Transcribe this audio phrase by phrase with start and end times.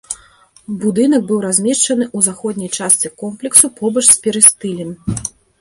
[0.83, 4.91] Будынак быў размешчаны ў заходняй частцы комплексу побач з перыстылем.